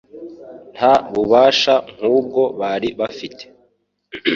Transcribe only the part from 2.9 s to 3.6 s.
bafite.